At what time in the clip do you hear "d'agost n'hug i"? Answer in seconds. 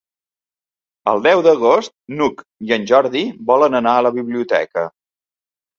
1.49-2.75